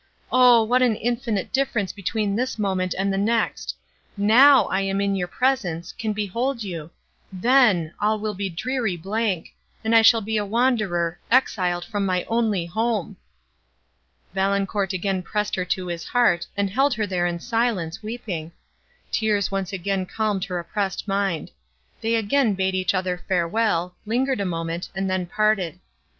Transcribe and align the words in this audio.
O! 0.31 0.63
what 0.63 0.81
an 0.81 0.95
infinite 0.95 1.53
difference 1.53 1.93
between 1.93 2.35
this 2.35 2.57
moment 2.57 2.95
and 2.97 3.13
the 3.13 3.19
next!—now, 3.19 4.65
I 4.65 4.81
am 4.81 4.99
in 4.99 5.15
your 5.15 5.27
presence, 5.27 5.91
can 5.91 6.11
behold 6.11 6.63
you! 6.63 6.89
then, 7.31 7.93
all 8.01 8.17
will 8.19 8.33
be 8.33 8.47
a 8.47 8.49
dreary 8.49 8.97
blank—and 8.97 9.95
I 9.95 10.01
shall 10.01 10.21
be 10.21 10.37
a 10.37 10.43
wanderer, 10.43 11.19
exiled 11.29 11.85
from 11.85 12.03
my 12.07 12.23
only 12.27 12.65
home!" 12.65 13.17
Valancourt 14.33 14.91
again 14.91 15.21
pressed 15.21 15.53
her 15.53 15.65
to 15.65 15.85
his 15.85 16.03
heart, 16.03 16.47
and 16.57 16.71
held 16.71 16.95
her 16.95 17.05
there 17.05 17.27
in 17.27 17.39
silence, 17.39 18.01
weeping. 18.01 18.53
Tears 19.11 19.51
once 19.51 19.71
again 19.71 20.07
calmed 20.07 20.45
her 20.45 20.57
oppressed 20.57 21.07
mind. 21.07 21.51
They 22.01 22.15
again 22.15 22.55
bade 22.55 22.73
each 22.73 22.95
other 22.95 23.23
farewell, 23.27 23.93
lingered 24.07 24.39
a 24.39 24.45
moment, 24.45 24.89
and 24.95 25.07
then 25.07 25.27
parted. 25.27 25.79